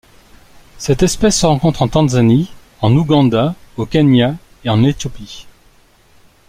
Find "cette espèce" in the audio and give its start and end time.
0.79-1.37